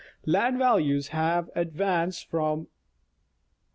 [0.25, 2.67] Land values have advanced from 11.